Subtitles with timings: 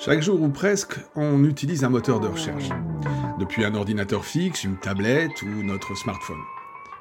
[0.00, 2.68] Chaque jour ou presque, on utilise un moteur de recherche.
[3.40, 6.38] Depuis un ordinateur fixe, une tablette ou notre smartphone.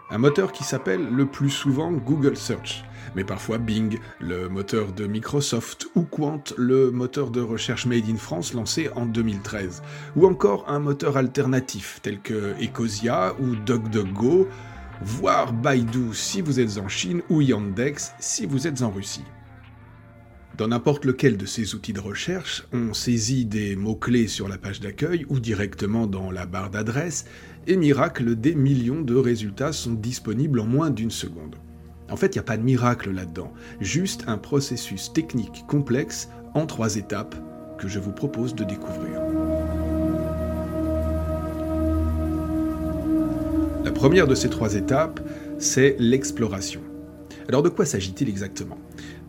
[0.10, 2.84] Un moteur qui s'appelle le plus souvent Google Search,
[3.16, 8.18] mais parfois Bing, le moteur de Microsoft, ou Quant, le moteur de recherche Made in
[8.18, 9.84] France lancé en 2013,
[10.16, 14.48] ou encore un moteur alternatif tel que Ecosia ou DuckDuckGo,
[15.04, 19.24] voire Baidu si vous êtes en Chine ou Yandex si vous êtes en Russie.
[20.58, 24.80] Dans n'importe lequel de ces outils de recherche, on saisit des mots-clés sur la page
[24.80, 27.26] d'accueil ou directement dans la barre d'adresse,
[27.68, 31.58] et miracle, des millions de résultats sont disponibles en moins d'une seconde.
[32.10, 36.66] En fait, il n'y a pas de miracle là-dedans, juste un processus technique complexe en
[36.66, 37.36] trois étapes
[37.78, 39.22] que je vous propose de découvrir.
[43.86, 45.20] La première de ces trois étapes,
[45.60, 46.82] c'est l'exploration.
[47.48, 48.80] Alors de quoi s'agit-il exactement?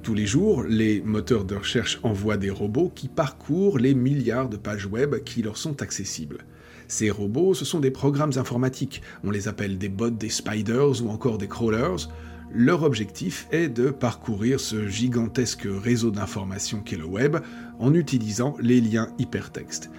[0.03, 4.57] Tous les jours, les moteurs de recherche envoient des robots qui parcourent les milliards de
[4.57, 6.39] pages web qui leur sont accessibles.
[6.87, 11.11] Ces robots, ce sont des programmes informatiques, on les appelle des bots, des spiders ou
[11.11, 12.09] encore des crawlers.
[12.55, 17.37] Leur objectif est de parcourir ce gigantesque réseau d'informations qu'est le web
[17.79, 19.91] en utilisant les liens hypertextes.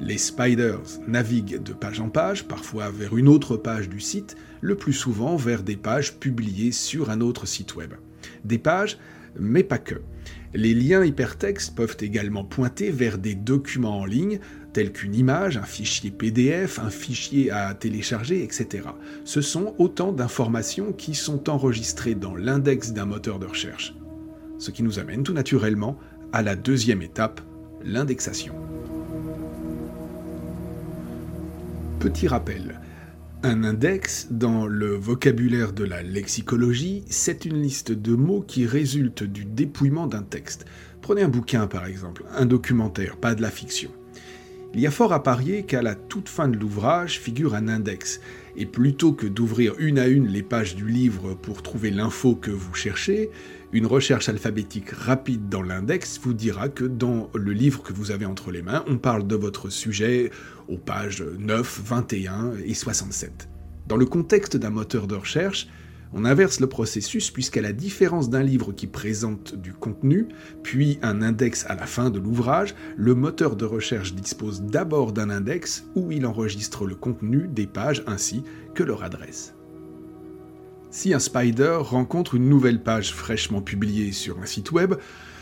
[0.00, 4.74] Les spiders naviguent de page en page, parfois vers une autre page du site, le
[4.74, 7.94] plus souvent vers des pages publiées sur un autre site web.
[8.44, 8.98] Des pages
[9.38, 9.96] mais pas que.
[10.54, 14.38] Les liens hypertextes peuvent également pointer vers des documents en ligne,
[14.72, 18.88] tels qu'une image, un fichier PDF, un fichier à télécharger, etc.
[19.24, 23.94] Ce sont autant d'informations qui sont enregistrées dans l'index d'un moteur de recherche.
[24.58, 25.98] Ce qui nous amène tout naturellement
[26.32, 27.40] à la deuxième étape,
[27.84, 28.54] l'indexation.
[31.98, 32.80] Petit rappel,
[33.44, 39.22] un index, dans le vocabulaire de la lexicologie, c'est une liste de mots qui résulte
[39.22, 40.64] du dépouillement d'un texte.
[41.02, 43.90] Prenez un bouquin par exemple, un documentaire, pas de la fiction.
[44.72, 48.18] Il y a fort à parier qu'à la toute fin de l'ouvrage figure un index,
[48.56, 52.50] et plutôt que d'ouvrir une à une les pages du livre pour trouver l'info que
[52.50, 53.30] vous cherchez,
[53.72, 58.24] une recherche alphabétique rapide dans l'index vous dira que dans le livre que vous avez
[58.24, 60.30] entre les mains, on parle de votre sujet
[60.68, 63.48] aux pages 9, 21 et 67.
[63.88, 65.68] Dans le contexte d'un moteur de recherche,
[66.14, 70.28] on inverse le processus puisqu'à la différence d'un livre qui présente du contenu,
[70.62, 75.28] puis un index à la fin de l'ouvrage, le moteur de recherche dispose d'abord d'un
[75.28, 78.44] index où il enregistre le contenu des pages ainsi
[78.74, 79.54] que leur adresse.
[80.90, 84.94] Si un spider rencontre une nouvelle page fraîchement publiée sur un site web,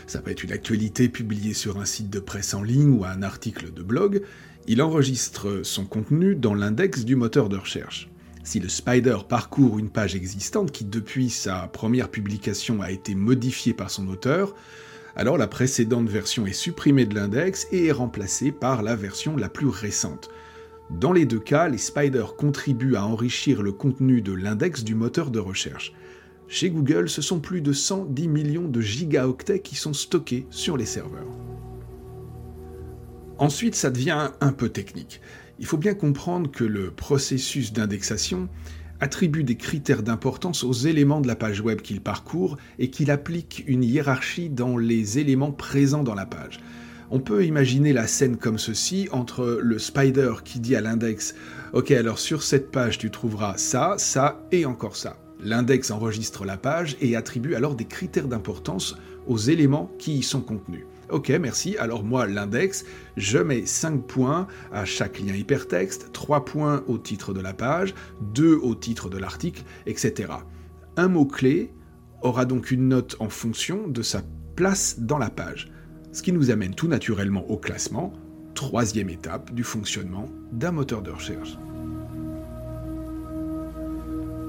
[0.07, 3.21] ça peut être une actualité publiée sur un site de presse en ligne ou un
[3.21, 4.23] article de blog,
[4.65, 8.09] il enregistre son contenu dans l'index du moteur de recherche.
[8.43, 13.73] Si le spider parcourt une page existante qui depuis sa première publication a été modifiée
[13.73, 14.53] par son auteur,
[15.15, 19.47] alors la précédente version est supprimée de l'index et est remplacée par la version la
[19.47, 20.29] plus récente.
[20.89, 25.31] Dans les deux cas, les spiders contribuent à enrichir le contenu de l'index du moteur
[25.31, 25.93] de recherche.
[26.49, 30.85] Chez Google, ce sont plus de 110 millions de gigaoctets qui sont stockés sur les
[30.85, 31.31] serveurs.
[33.37, 35.21] Ensuite, ça devient un peu technique.
[35.63, 38.49] Il faut bien comprendre que le processus d'indexation
[38.99, 43.63] attribue des critères d'importance aux éléments de la page web qu'il parcourt et qu'il applique
[43.65, 46.59] une hiérarchie dans les éléments présents dans la page.
[47.11, 51.33] On peut imaginer la scène comme ceci entre le spider qui dit à l'index
[51.71, 55.15] Ok, alors sur cette page tu trouveras ça, ça et encore ça.
[55.39, 58.97] L'index enregistre la page et attribue alors des critères d'importance
[59.27, 60.83] aux éléments qui y sont contenus.
[61.13, 61.77] Ok, merci.
[61.77, 62.83] Alors moi, l'index,
[63.15, 67.93] je mets 5 points à chaque lien hypertexte, 3 points au titre de la page,
[68.33, 70.33] 2 au titre de l'article, etc.
[70.97, 71.71] Un mot-clé
[72.21, 74.21] aura donc une note en fonction de sa
[74.55, 75.71] place dans la page
[76.13, 78.13] ce qui nous amène tout naturellement au classement,
[78.53, 81.57] troisième étape du fonctionnement d'un moteur de recherche.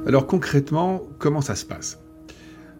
[0.06, 2.03] Alors concrètement, comment ça se passe?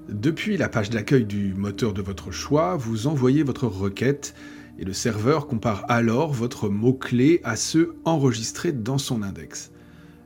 [0.09, 4.35] Depuis la page d'accueil du moteur de votre choix, vous envoyez votre requête
[4.79, 9.71] et le serveur compare alors votre mot-clé à ceux enregistrés dans son index.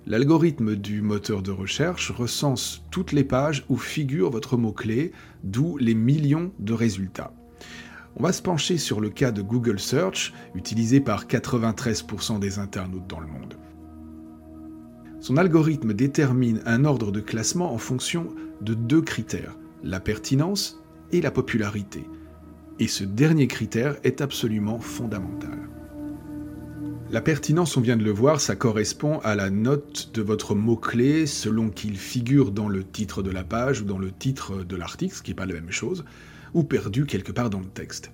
[0.06, 5.12] L'algorithme du moteur de recherche recense toutes les pages où figure votre mot-clé,
[5.44, 7.32] d'où les millions de résultats.
[8.17, 13.06] On va se pencher sur le cas de Google Search, utilisé par 93% des internautes
[13.06, 13.55] dans le monde.
[15.20, 18.29] Son algorithme détermine un ordre de classement en fonction
[18.61, 20.81] de deux critères, la pertinence
[21.13, 22.05] et la popularité.
[22.79, 25.59] Et ce dernier critère est absolument fondamental.
[27.11, 31.27] La pertinence, on vient de le voir, ça correspond à la note de votre mot-clé
[31.27, 35.15] selon qu'il figure dans le titre de la page ou dans le titre de l'article,
[35.15, 36.05] ce qui n'est pas la même chose
[36.55, 38.11] ou perdu quelque part dans le texte.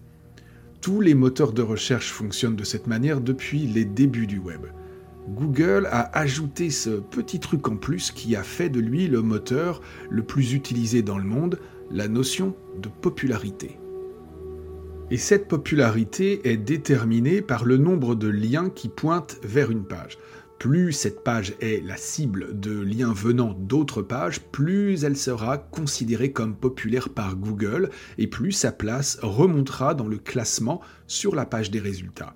[0.81, 4.67] Tous les moteurs de recherche fonctionnent de cette manière depuis les débuts du web.
[5.29, 9.81] Google a ajouté ce petit truc en plus qui a fait de lui le moteur
[10.11, 11.59] le plus utilisé dans le monde,
[11.91, 13.79] la notion de popularité.
[15.11, 20.19] Et cette popularité est déterminée par le nombre de liens qui pointent vers une page.
[20.59, 26.33] Plus cette page est la cible de liens venant d'autres pages, plus elle sera considérée
[26.33, 31.71] comme populaire par Google et plus sa place remontera dans le classement sur la page
[31.71, 32.35] des résultats.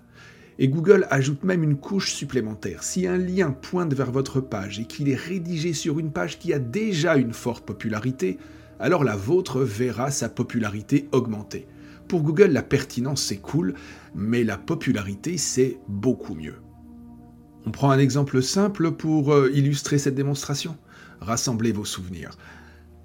[0.61, 2.83] Et Google ajoute même une couche supplémentaire.
[2.83, 6.53] Si un lien pointe vers votre page et qu'il est rédigé sur une page qui
[6.53, 8.39] a déjà une forte popularité,
[8.81, 11.67] alors la vôtre verra sa popularité augmenter.
[12.09, 13.75] Pour Google, la pertinence c'est cool,
[14.15, 16.57] mais la popularité c'est beaucoup mieux.
[17.67, 20.77] On prend un exemple simple pour euh, illustrer cette démonstration.
[21.21, 22.31] Rassemblez vos souvenirs.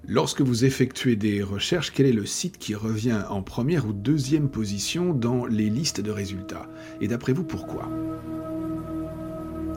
[0.06, 4.50] Lorsque vous effectuez des recherches, quel est le site qui revient en première ou deuxième
[4.50, 6.68] position dans les listes de résultats?
[7.00, 7.88] Et d'après vous, pourquoi?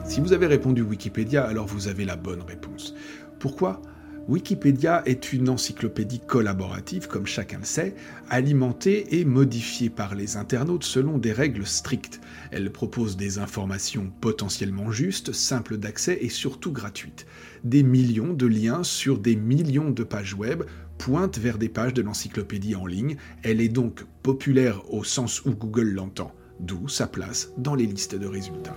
[0.04, 2.94] Si vous avez répondu Wikipédia, alors vous avez la bonne réponse.
[3.38, 3.80] Pourquoi?
[4.28, 7.94] Wikipédia est une encyclopédie collaborative, comme chacun le sait,
[8.28, 12.20] alimentée et modifiée par les internautes selon des règles strictes.
[12.50, 17.24] Elle propose des informations potentiellement justes, simples d'accès et surtout gratuites.
[17.64, 20.64] Des millions de liens sur des millions de pages web
[20.98, 23.16] pointent vers des pages de l'encyclopédie en ligne.
[23.42, 28.14] Elle est donc populaire au sens où Google l'entend, d'où sa place dans les listes
[28.14, 28.76] de résultats.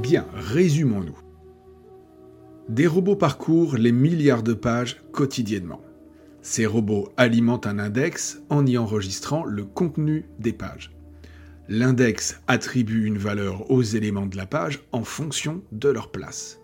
[0.00, 1.23] Bien, résumons-nous.
[2.68, 5.82] Des robots parcourent les milliards de pages quotidiennement.
[6.40, 10.90] Ces robots alimentent un index en y enregistrant le contenu des pages.
[11.68, 16.58] L'index attribue une valeur aux éléments de la page en fonction de leur place.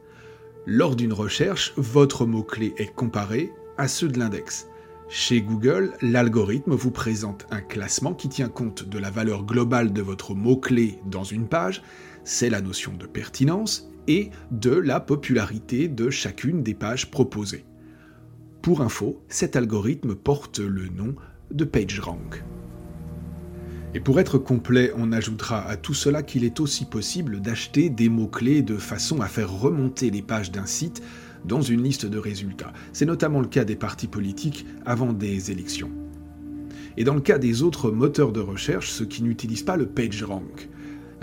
[0.67, 4.70] Lors d'une recherche, votre mot-clé est comparé à ceux de l'index.
[5.13, 10.03] Chez Google, l'algorithme vous présente un classement qui tient compte de la valeur globale de
[10.03, 11.83] votre mot-clé dans une page,
[12.23, 17.65] c'est la notion de pertinence, et de la popularité de chacune des pages proposées.
[18.63, 21.17] Pour info, cet algorithme porte le nom
[21.51, 22.45] de PageRank.
[23.93, 28.09] Et pour être complet, on ajoutera à tout cela qu'il est aussi possible d'acheter des
[28.09, 31.03] mots-clés de façon à faire remonter les pages d'un site
[31.45, 32.73] dans une liste de résultats.
[32.93, 35.91] C'est notamment le cas des partis politiques avant des élections.
[36.97, 40.69] Et dans le cas des autres moteurs de recherche, ceux qui n'utilisent pas le PageRank,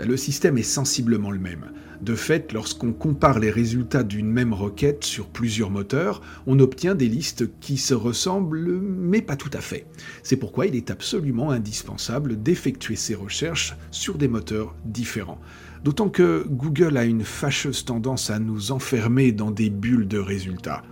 [0.00, 1.72] le système est sensiblement le même.
[2.00, 7.08] De fait, lorsqu'on compare les résultats d'une même requête sur plusieurs moteurs, on obtient des
[7.08, 9.86] listes qui se ressemblent, mais pas tout à fait.
[10.22, 15.40] C'est pourquoi il est absolument indispensable d'effectuer ces recherches sur des moteurs différents.
[15.84, 20.82] D'autant que Google a une fâcheuse tendance à nous enfermer dans des bulles de résultats.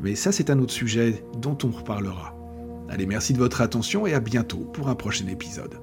[0.00, 2.36] Mais ça, c'est un autre sujet dont on reparlera.
[2.90, 5.78] Allez, merci de votre attention et à bientôt pour un prochain épisode.